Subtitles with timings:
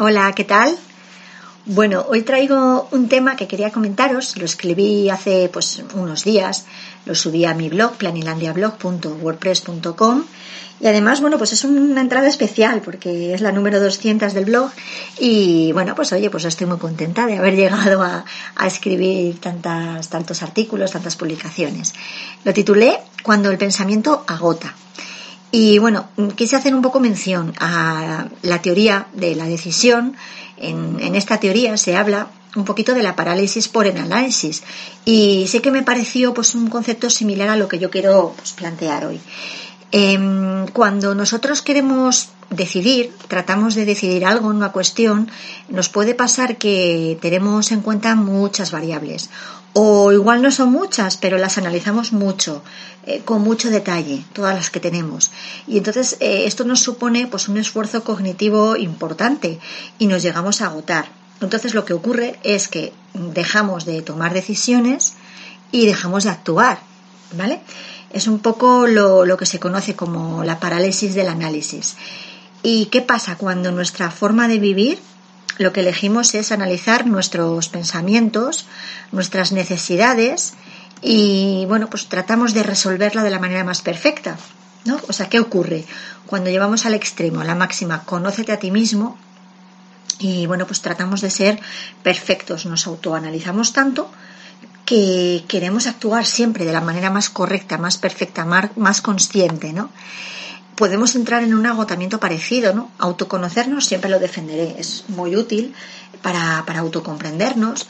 [0.00, 0.76] Hola, ¿qué tal?
[1.66, 4.36] Bueno, hoy traigo un tema que quería comentaros.
[4.36, 6.66] Lo escribí hace pues unos días.
[7.06, 10.24] Lo subí a mi blog, planilandiablog.wordpress.com.
[10.80, 14.72] Y además, bueno, pues es una entrada especial porque es la número 200 del blog.
[15.20, 18.24] Y bueno, pues oye, pues estoy muy contenta de haber llegado a,
[18.56, 21.94] a escribir tantas, tantos artículos, tantas publicaciones.
[22.42, 24.74] Lo titulé Cuando el pensamiento agota.
[25.56, 30.16] Y bueno, quise hacer un poco mención a la teoría de la decisión.
[30.56, 34.64] En, esta teoría se habla un poquito de la parálisis por el análisis
[35.04, 38.52] y sé que me pareció pues un concepto similar a lo que yo quiero pues,
[38.52, 39.20] plantear hoy.
[39.96, 45.30] Em, cuando nosotros queremos decidir, tratamos de decidir algo en una cuestión,
[45.68, 49.30] nos puede pasar que tenemos en cuenta muchas variables.
[49.72, 52.64] O igual no son muchas, pero las analizamos mucho,
[53.06, 55.30] eh, con mucho detalle, todas las que tenemos.
[55.68, 59.60] Y entonces eh, esto nos supone pues un esfuerzo cognitivo importante
[60.00, 61.06] y nos llegamos a agotar.
[61.40, 65.14] Entonces lo que ocurre es que dejamos de tomar decisiones
[65.70, 66.80] y dejamos de actuar,
[67.38, 67.60] ¿vale?
[68.14, 71.96] Es un poco lo, lo que se conoce como la parálisis del análisis.
[72.62, 74.98] ¿Y qué pasa cuando nuestra forma de vivir
[75.58, 78.66] lo que elegimos es analizar nuestros pensamientos,
[79.12, 80.54] nuestras necesidades
[81.02, 84.36] y bueno, pues tratamos de resolverla de la manera más perfecta.
[84.84, 84.98] ¿no?
[85.08, 85.84] O sea, ¿qué ocurre?
[86.26, 89.18] Cuando llevamos al extremo, la máxima, conócete a ti mismo
[90.18, 91.60] y bueno, pues tratamos de ser
[92.02, 94.10] perfectos, nos autoanalizamos tanto
[94.84, 99.90] que queremos actuar siempre de la manera más correcta, más perfecta, más consciente, ¿no?
[100.74, 102.90] podemos entrar en un agotamiento parecido, ¿no?
[102.98, 105.74] Autoconocernos, siempre lo defenderé, es muy útil
[106.22, 107.86] para, autocomprendernos.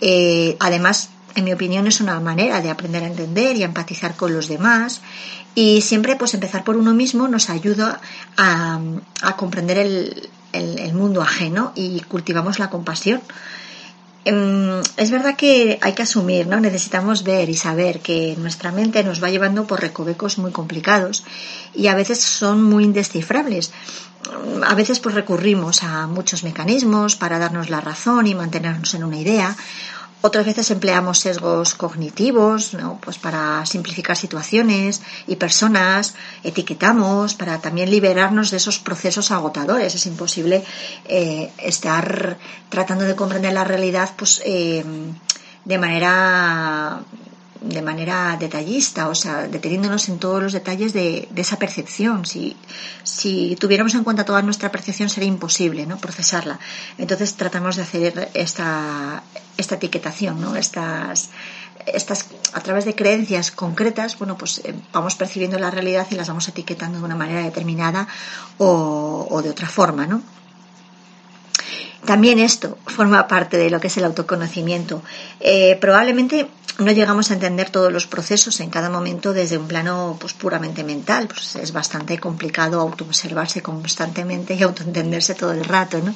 [0.00, 4.16] Eh, además, en mi opinión, es una manera de aprender a entender y a empatizar
[4.16, 5.00] con los demás.
[5.54, 8.00] Y siempre, pues, empezar por uno mismo nos ayuda
[8.36, 8.80] a,
[9.36, 13.20] comprender el mundo ajeno y cultivamos la compasión.
[14.24, 16.58] Em, es verdad que hay que asumir, ¿no?
[16.58, 21.24] Necesitamos ver y saber que nuestra mente nos va llevando por recovecos muy complicados
[21.74, 23.72] y a veces son muy indescifrables.
[24.66, 29.18] A veces pues recurrimos a muchos mecanismos para darnos la razón y mantenernos en una
[29.18, 29.54] idea
[30.26, 32.98] otras veces empleamos sesgos cognitivos, ¿no?
[33.02, 39.94] Pues para simplificar situaciones y personas, etiquetamos para también liberarnos de esos procesos agotadores.
[39.94, 40.64] Es imposible
[41.04, 42.38] eh, estar
[42.70, 44.82] tratando de comprender la realidad, pues eh,
[45.66, 47.02] de manera
[47.64, 52.26] de manera detallista, o sea, deteniéndonos en todos los detalles de, esa percepción.
[52.26, 52.56] Si,
[53.02, 55.96] si tuviéramos en cuenta toda nuestra percepción sería imposible ¿no?
[55.96, 56.58] procesarla.
[56.98, 59.22] Entonces tratamos de hacer esta,
[59.56, 60.56] esta etiquetación, ¿no?
[60.56, 61.30] estas,
[61.86, 66.28] estas, a través de creencias concretas, bueno, pues eh, vamos percibiendo la realidad y las
[66.28, 68.06] vamos etiquetando de una manera determinada
[68.58, 70.33] o, o de otra forma, ¿no?
[72.04, 75.02] También esto forma parte de lo que es el autoconocimiento.
[75.40, 76.48] Eh, probablemente
[76.78, 80.84] no llegamos a entender todos los procesos en cada momento desde un plano pues, puramente
[80.84, 81.28] mental.
[81.28, 85.98] Pues es bastante complicado autoobservarse constantemente y autoentenderse todo el rato.
[85.98, 86.14] ¿no?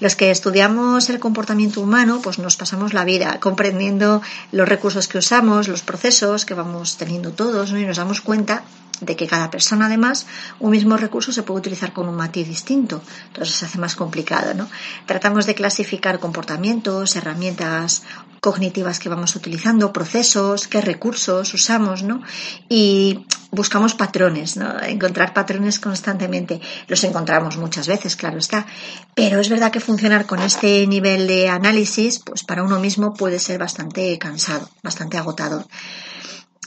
[0.00, 4.20] Los que estudiamos el comportamiento humano, pues nos pasamos la vida comprendiendo
[4.52, 7.78] los recursos que usamos, los procesos que vamos teniendo todos, ¿no?
[7.78, 8.64] y nos damos cuenta
[9.00, 10.26] de que cada persona además
[10.60, 14.54] un mismo recurso se puede utilizar con un matiz distinto, entonces se hace más complicado,
[14.54, 14.68] ¿no?
[15.06, 18.02] Tratamos de clasificar comportamientos, herramientas
[18.40, 22.20] cognitivas que vamos utilizando, procesos, qué recursos usamos, ¿no?
[22.68, 23.24] Y
[23.54, 24.80] buscamos patrones, ¿no?
[24.82, 26.60] Encontrar patrones constantemente.
[26.86, 28.66] Los encontramos muchas veces, claro está.
[29.14, 33.38] Pero es verdad que funcionar con este nivel de análisis, pues para uno mismo puede
[33.38, 35.64] ser bastante cansado, bastante agotador.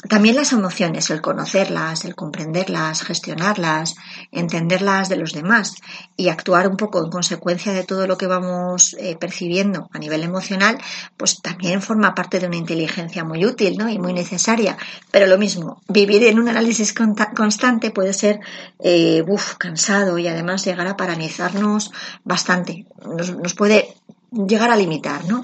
[0.08, 3.96] También las emociones, el conocerlas, el comprenderlas, gestionarlas,
[4.32, 5.74] entenderlas de los demás
[6.16, 10.22] y actuar un poco en consecuencia de todo lo que vamos eh, percibiendo a nivel
[10.22, 10.78] emocional,
[11.18, 13.90] pues también forma parte de una inteligencia muy útil ¿no?
[13.90, 14.78] y muy necesaria.
[15.10, 16.94] Pero lo mismo, vivir en un análisis
[17.36, 18.40] constante puede ser
[18.80, 19.24] eh,
[19.58, 21.92] cansado y además llegar a paralizarnos
[22.24, 22.86] bastante.
[23.04, 23.96] Nos, nos puede
[24.32, 25.44] llegar a limitar, ¿no?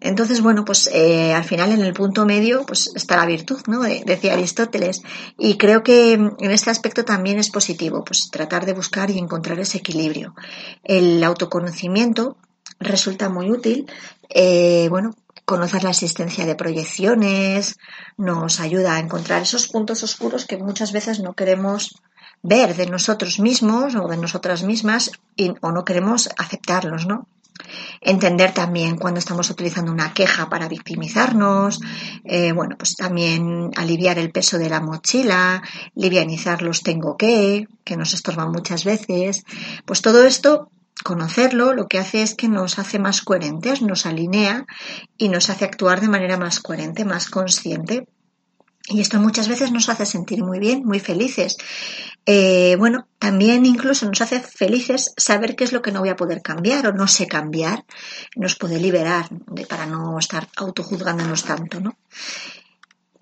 [0.00, 3.80] Entonces, bueno, pues eh, al final en el punto medio pues está la virtud, ¿no?
[3.80, 5.02] decía Aristóteles.
[5.36, 9.58] Y creo que en este aspecto también es positivo, pues tratar de buscar y encontrar
[9.58, 10.34] ese equilibrio.
[10.84, 12.36] El autoconocimiento
[12.78, 13.90] resulta muy útil,
[14.28, 15.14] eh, bueno,
[15.44, 17.78] conocer la existencia de proyecciones
[18.18, 22.02] nos ayuda a encontrar esos puntos oscuros que muchas veces no queremos
[22.42, 25.10] ver de nosotros mismos o de nosotras mismas
[25.62, 27.26] o no queremos aceptarlos, ¿no?
[28.00, 31.80] Entender también cuando estamos utilizando una queja para victimizarnos,
[32.24, 35.62] eh, bueno, pues también aliviar el peso de la mochila,
[35.94, 39.44] livianizar los tengo que, que nos estorban muchas veces.
[39.84, 40.70] Pues todo esto,
[41.04, 44.66] conocerlo, lo que hace es que nos hace más coherentes, nos alinea
[45.16, 48.06] y nos hace actuar de manera más coherente, más consciente.
[48.90, 51.56] Y esto muchas veces nos hace sentir muy bien, muy felices.
[52.24, 56.16] Eh, bueno, también incluso nos hace felices saber qué es lo que no voy a
[56.16, 57.84] poder cambiar o no sé cambiar.
[58.34, 59.28] Nos puede liberar
[59.68, 61.96] para no estar autojuzgándonos tanto, ¿no?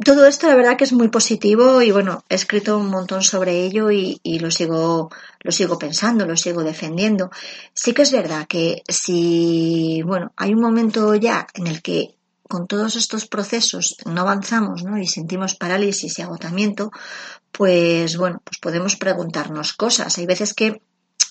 [0.05, 3.65] Todo esto la verdad que es muy positivo y bueno, he escrito un montón sobre
[3.65, 5.11] ello y, y, lo sigo,
[5.41, 7.31] lo sigo pensando, lo sigo defendiendo.
[7.73, 12.16] Sí que es verdad que si, bueno, hay un momento ya en el que
[12.49, 14.99] con todos estos procesos no avanzamos ¿no?
[14.99, 16.91] y sentimos parálisis y agotamiento,
[17.53, 20.19] pues bueno, pues podemos preguntarnos cosas.
[20.19, 20.81] Hay veces que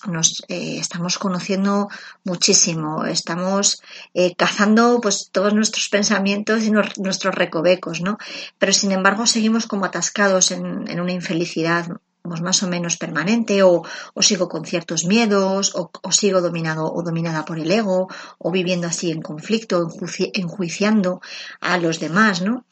[0.06, 1.88] nos eh, estamos conociendo
[2.24, 3.82] muchísimo, estamos
[4.14, 8.18] eh, cazando pues todos nuestros pensamientos y nuestros recovecos, ¿no?
[8.58, 11.88] Pero sin embargo seguimos como atascados en, en una infelicidad
[12.26, 13.82] más o menos permanente o,
[14.20, 18.08] sigo con ciertos miedos o, sigo dominado o dominada por el ego
[18.38, 19.88] o viviendo así en conflicto,
[20.34, 21.20] enjuiciando
[21.60, 22.64] a los demás, ¿no?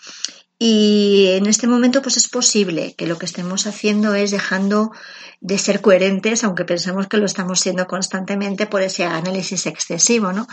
[0.58, 4.92] Y en este momento pues es posible que lo que estemos haciendo es dejando
[5.40, 10.46] de ser coherentes, aunque pensamos que lo estamos siendo constantemente por ese análisis excesivo, ¿no?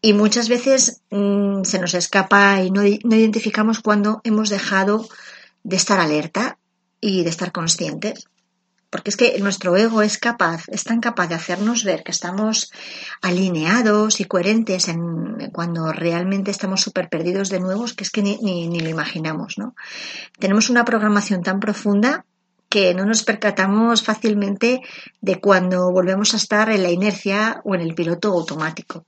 [0.00, 5.06] Y muchas veces mm, se nos escapa y no, no identificamos cuando hemos dejado
[5.64, 6.58] de estar alerta
[7.00, 8.28] y de estar conscientes
[8.90, 12.72] porque es que nuestro ego es capaz, es tan capaz de hacernos ver que estamos
[13.20, 18.38] alineados y coherentes en, cuando realmente estamos súper perdidos de nuevos que es que ni,
[18.38, 19.74] ni, lo imaginamos, ¿no?
[20.38, 22.24] Tenemos una programación tan profunda
[22.68, 24.80] que no nos percatamos fácilmente
[25.20, 29.04] de cuando volvemos a estar en la inercia o en el piloto automático.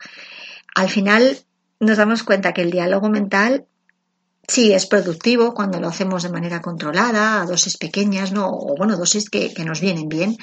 [0.75, 1.39] Al final
[1.79, 3.67] nos damos cuenta que el diálogo mental
[4.47, 8.49] Sí, es productivo cuando lo hacemos de manera controlada, a dosis pequeñas, ¿no?
[8.49, 10.37] O bueno, dosis que, que, nos vienen bien.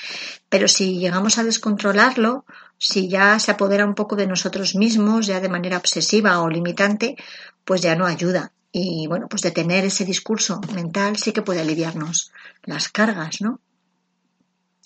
[0.50, 2.46] Pero si llegamos a descontrolarlo,
[2.78, 7.18] si ya se apodera un poco de nosotros mismos, ya de manera obsesiva o limitante,
[7.66, 8.54] pues ya no ayuda.
[8.72, 12.32] Y bueno, pues detener ese discurso mental sí que puede aliviarnos
[12.64, 13.60] las cargas, ¿no?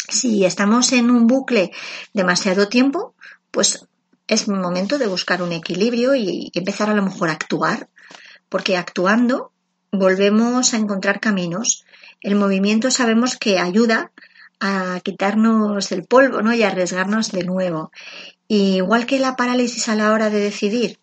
[0.07, 1.71] Si estamos en un bucle
[2.13, 3.15] demasiado tiempo,
[3.51, 3.85] pues
[4.27, 7.89] es momento de buscar un equilibrio y empezar a lo mejor a actuar
[8.51, 9.53] porque actuando
[9.93, 11.85] volvemos a encontrar caminos.
[12.19, 14.11] El movimiento sabemos que ayuda
[14.59, 16.53] a quitarnos el polvo ¿no?
[16.53, 17.91] y a arriesgarnos de nuevo.
[18.47, 20.99] igual que la parálisis a la hora de decidir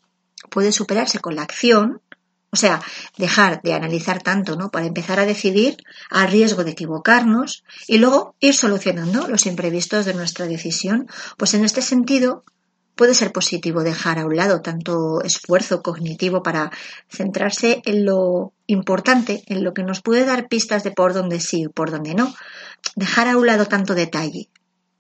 [0.51, 2.03] puede superarse con la acción,
[2.51, 2.81] o sea,
[3.17, 4.71] dejar de analizar tanto, ¿no?
[4.71, 5.79] Para empezar a decidir
[6.11, 11.09] a riesgo de equivocarnos y luego ir solucionando los imprevistos de nuestra decisión.
[11.37, 12.45] Pues en este sentido,
[12.99, 16.73] puede ser positivo dejar a un lado tanto esfuerzo cognitivo para
[17.09, 21.63] centrarse en lo importante, en lo que nos puede dar pistas de por dónde sí
[21.63, 22.35] y por dónde no.
[22.97, 24.49] Dejar a un lado tanto detalle,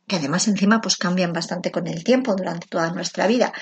[0.07, 3.53] que además encima pues cambian bastante con el tiempo durante toda nuestra vida.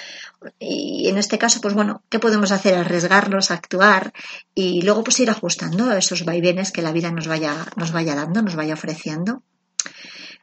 [0.58, 2.74] Y en este caso, pues bueno, ¿qué podemos hacer?
[2.74, 4.12] Arriesgarnos, actuar
[4.54, 8.42] y luego pues ir ajustando esos vaivenes que la vida nos vaya, nos vaya dando,
[8.42, 9.42] nos vaya ofreciendo.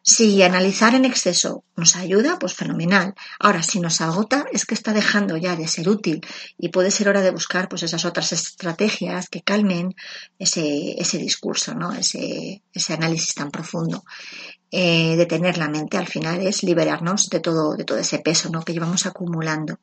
[0.06, 3.14] Si analizar en exceso nos ayuda, pues fenomenal.
[3.40, 6.20] Ahora, si nos agota, es que está dejando ya de ser útil
[6.58, 9.96] y puede ser hora de buscar pues esas otras estrategias que calmen
[10.38, 11.94] ese, ese discurso, ¿no?
[11.94, 14.04] ese, ese análisis tan profundo.
[14.70, 18.62] Eh, detener la mente al final es liberarnos de todo, de todo ese peso ¿no?
[18.62, 19.80] que llevamos acumulando.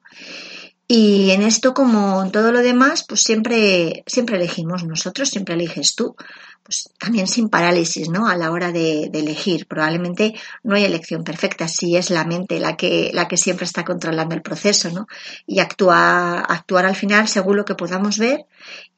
[0.92, 5.94] Y en esto, como en todo lo demás, pues siempre, siempre elegimos nosotros, siempre eliges
[5.94, 6.16] tú.
[6.64, 8.26] Pues también sin parálisis, ¿no?
[8.26, 9.68] A la hora de, elegir.
[9.68, 13.84] Probablemente no hay elección perfecta, si es la mente la que, la que siempre está
[13.84, 15.06] controlando el proceso, ¿no?
[15.46, 18.46] Y actuar, actuar al final según lo que podamos ver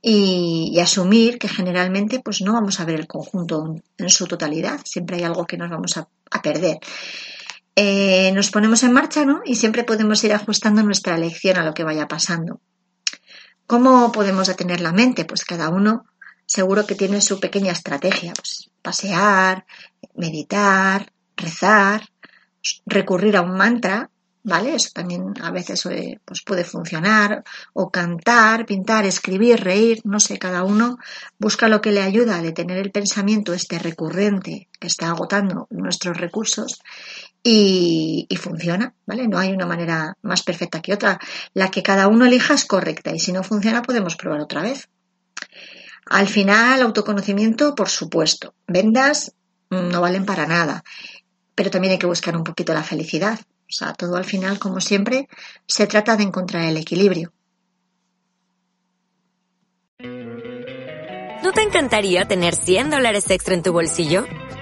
[0.00, 4.80] y, asumir que generalmente pues no vamos a ver el conjunto en su totalidad.
[4.84, 6.78] Siempre hay algo que nos vamos a, a perder.
[7.74, 9.40] Eh, nos ponemos en marcha, ¿no?
[9.44, 12.60] Y siempre podemos ir ajustando nuestra elección a lo que vaya pasando.
[13.66, 15.24] ¿Cómo podemos detener la mente?
[15.24, 16.04] Pues cada uno
[16.44, 18.34] seguro que tiene su pequeña estrategia.
[18.34, 19.64] Pues pasear,
[20.14, 22.10] meditar, rezar,
[22.84, 24.10] recurrir a un mantra,
[24.42, 24.74] ¿vale?
[24.74, 30.38] Eso también a veces eh, pues puede funcionar, o cantar, pintar, escribir, reír, no sé,
[30.38, 30.98] cada uno
[31.38, 36.18] busca lo que le ayuda a detener el pensamiento este recurrente que está agotando nuestros
[36.18, 36.80] recursos
[37.42, 39.26] y, funciona, ¿vale?
[39.26, 41.18] No hay una manera más perfecta que otra.
[41.54, 44.88] La que cada uno elija es correcta y si no funciona podemos probar otra vez.
[46.06, 48.54] Al final, autoconocimiento, por supuesto.
[48.66, 49.34] Vendas
[49.70, 50.84] mm, no valen para nada,
[51.54, 53.38] pero también hay que buscar un poquito la felicidad.
[53.68, 55.28] O sea, todo al final, como siempre,
[55.66, 57.32] se trata de encontrar el equilibrio.
[61.42, 64.26] ¿No te encantaría tener 100 dólares extra en tu bolsillo?